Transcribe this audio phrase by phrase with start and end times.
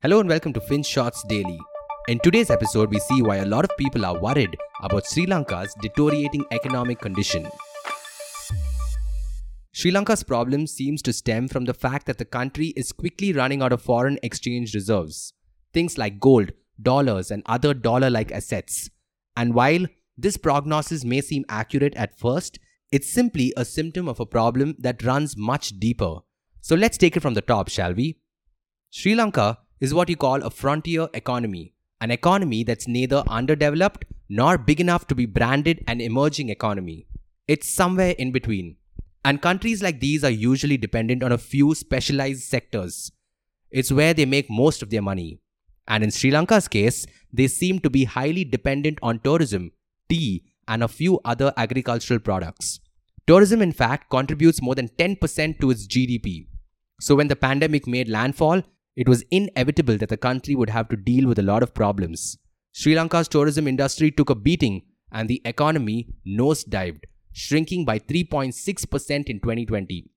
[0.00, 1.58] Hello and welcome to Finshots Daily.
[2.06, 5.74] In today's episode, we see why a lot of people are worried about Sri Lanka's
[5.82, 7.48] deteriorating economic condition.
[9.72, 13.60] Sri Lanka's problem seems to stem from the fact that the country is quickly running
[13.60, 15.32] out of foreign exchange reserves,
[15.72, 18.88] things like gold, dollars, and other dollar like assets.
[19.36, 19.84] And while
[20.16, 22.60] this prognosis may seem accurate at first,
[22.92, 26.18] it's simply a symptom of a problem that runs much deeper.
[26.60, 28.20] So let's take it from the top, shall we?
[28.90, 34.58] Sri Lanka is what you call a frontier economy, an economy that's neither underdeveloped nor
[34.58, 37.06] big enough to be branded an emerging economy.
[37.46, 38.76] It's somewhere in between.
[39.24, 43.10] And countries like these are usually dependent on a few specialized sectors.
[43.70, 45.40] It's where they make most of their money.
[45.86, 49.72] And in Sri Lanka's case, they seem to be highly dependent on tourism,
[50.08, 52.80] tea, and a few other agricultural products.
[53.26, 56.46] Tourism, in fact, contributes more than 10% to its GDP.
[57.00, 58.62] So when the pandemic made landfall,
[59.02, 62.36] it was inevitable that the country would have to deal with a lot of problems.
[62.72, 64.82] Sri Lanka's tourism industry took a beating
[65.12, 70.10] and the economy nosedived, shrinking by 3.6% in 2020.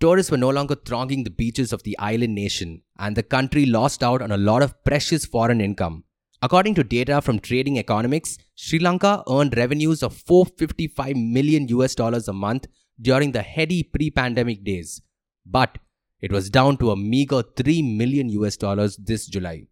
[0.00, 4.02] Tourists were no longer thronging the beaches of the island nation, and the country lost
[4.02, 6.04] out on a lot of precious foreign income.
[6.42, 12.28] According to data from Trading Economics, Sri Lanka earned revenues of 455 million US dollars
[12.28, 12.66] a month
[13.00, 15.00] during the heady pre-pandemic days.
[15.46, 15.78] But
[16.20, 19.66] it was down to a meager 3 million US dollars this July.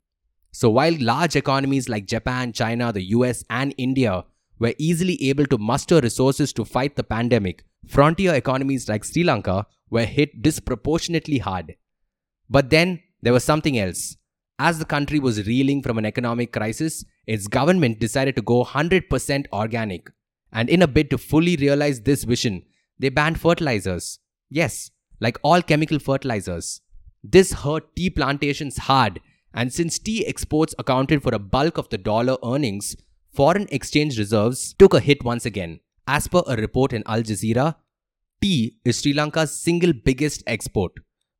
[0.52, 4.24] So while large economies like Japan, China, the US, and India
[4.58, 9.66] were easily able to muster resources to fight the pandemic, frontier economies like Sri Lanka
[9.90, 11.74] were hit disproportionately hard.
[12.48, 14.16] But then there was something else.
[14.58, 19.46] As the country was reeling from an economic crisis, its government decided to go 100%
[19.52, 20.10] organic.
[20.52, 22.62] And in a bid to fully realize this vision,
[22.98, 24.20] they banned fertilizers.
[24.50, 26.80] Yes, like all chemical fertilizers.
[27.22, 29.20] This hurt tea plantations hard,
[29.54, 32.96] and since tea exports accounted for a bulk of the dollar earnings,
[33.32, 35.80] foreign exchange reserves took a hit once again.
[36.06, 37.76] As per a report in Al Jazeera,
[38.42, 40.92] tea is Sri Lanka's single biggest export,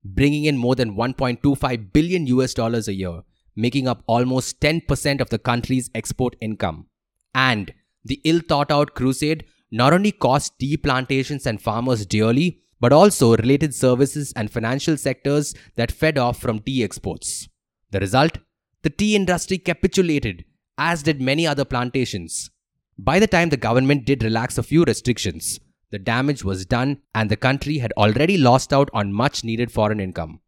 [0.04, 3.22] bringing in more than 1.25 billion US dollars a year,
[3.54, 6.86] making up almost 10% of the country's export income.
[7.34, 12.92] And the ill thought out crusade not only cost tea plantations and farmers dearly, but
[12.92, 17.48] also related services and financial sectors that fed off from tea exports.
[17.92, 18.36] The result?
[18.82, 20.44] The tea industry capitulated,
[20.76, 22.50] as did many other plantations.
[22.98, 25.58] By the time the government did relax a few restrictions,
[25.92, 29.98] the damage was done and the country had already lost out on much needed foreign
[29.98, 30.40] income.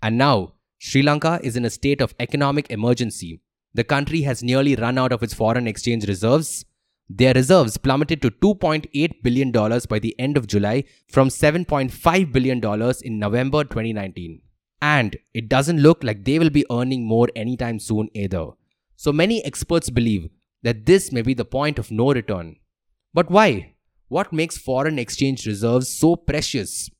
[0.00, 3.40] And now, Sri Lanka is in a state of economic emergency.
[3.74, 6.64] The country has nearly run out of its foreign exchange reserves
[7.12, 13.18] their reserves plummeted to $2.8 billion by the end of July from $7.5 billion in
[13.18, 14.40] November 2019.
[14.80, 18.50] And it doesn't look like they will be earning more anytime soon either.
[18.94, 20.30] So many experts believe
[20.62, 22.56] that this may be the point of no return.
[23.12, 23.74] But why?
[24.06, 26.90] What makes foreign exchange reserves so precious?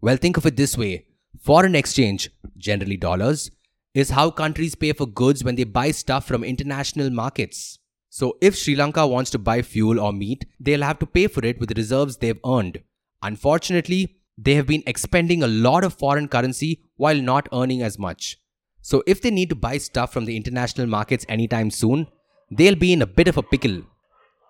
[0.00, 1.06] Well, think of it this way
[1.40, 3.50] foreign exchange, generally dollars,
[3.94, 7.79] is how countries pay for goods when they buy stuff from international markets.
[8.10, 11.44] So if Sri Lanka wants to buy fuel or meat, they'll have to pay for
[11.44, 12.82] it with reserves they've earned.
[13.22, 18.36] Unfortunately, they have been expending a lot of foreign currency while not earning as much.
[18.82, 22.08] So if they need to buy stuff from the international markets anytime soon,
[22.50, 23.82] they'll be in a bit of a pickle.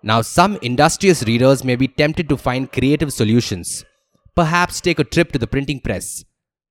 [0.01, 3.85] Now, some industrious readers may be tempted to find creative solutions.
[4.35, 6.23] Perhaps take a trip to the printing press.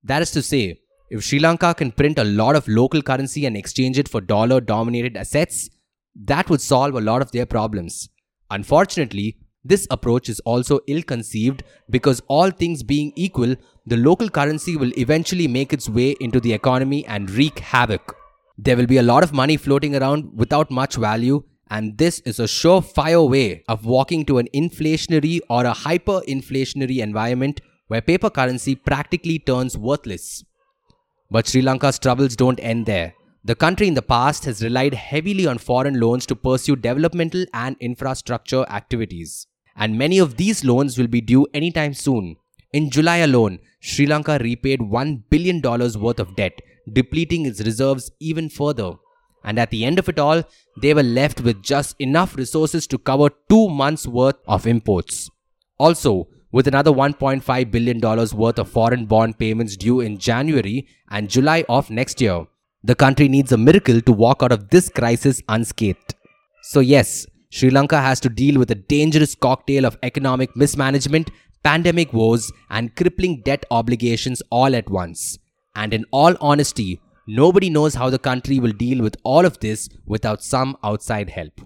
[0.03, 3.55] That is to say, if Sri Lanka can print a lot of local currency and
[3.55, 5.69] exchange it for dollar dominated assets,
[6.15, 8.09] that would solve a lot of their problems.
[8.49, 13.55] Unfortunately, this approach is also ill conceived because, all things being equal,
[13.85, 18.15] the local currency will eventually make its way into the economy and wreak havoc.
[18.57, 22.39] There will be a lot of money floating around without much value, and this is
[22.39, 28.75] a surefire way of walking to an inflationary or a hyperinflationary environment where paper currency
[28.75, 30.43] practically turns worthless.
[31.29, 33.13] But Sri Lanka's troubles don't end there.
[33.43, 37.75] The country in the past has relied heavily on foreign loans to pursue developmental and
[37.79, 39.47] infrastructure activities.
[39.75, 42.35] And many of these loans will be due anytime soon.
[42.71, 46.61] In July alone, Sri Lanka repaid $1 billion worth of debt,
[46.93, 48.93] depleting its reserves even further.
[49.43, 50.43] And at the end of it all,
[50.79, 55.31] they were left with just enough resources to cover two months' worth of imports.
[55.79, 61.65] Also, with another $1.5 billion worth of foreign bond payments due in January and July
[61.67, 62.45] of next year.
[62.83, 66.15] The country needs a miracle to walk out of this crisis unscathed.
[66.63, 71.31] So, yes, Sri Lanka has to deal with a dangerous cocktail of economic mismanagement,
[71.63, 75.37] pandemic woes, and crippling debt obligations all at once.
[75.75, 79.87] And in all honesty, Nobody knows how the country will deal with all of this
[80.05, 81.61] without some outside help.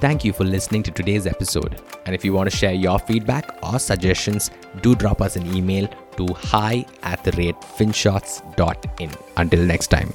[0.00, 1.80] Thank you for listening to today's episode.
[2.06, 4.50] And if you want to share your feedback or suggestions,
[4.80, 9.10] do drop us an email to hi at the rate finshots.in.
[9.36, 10.12] Until next time.